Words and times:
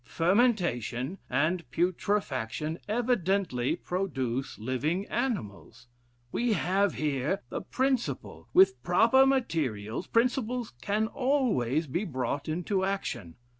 Fermentation 0.03 1.19
and 1.29 1.63
putrefaction 1.69 2.79
evidently 2.87 3.75
produce 3.75 4.57
living 4.57 5.05
animals. 5.09 5.89
We 6.31 6.53
have 6.53 6.95
here 6.95 7.43
the 7.49 7.61
principle; 7.61 8.47
with 8.51 8.81
proper 8.81 9.27
materials, 9.27 10.07
principles 10.07 10.73
can 10.81 11.05
always 11.05 11.85
be 11.85 12.03
brought 12.03 12.49
into 12.49 12.83
action. 12.83 13.35